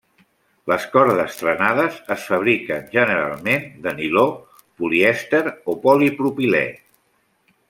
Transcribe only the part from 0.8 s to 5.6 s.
cordes trenades es fabriquen, generalment, de niló, polièster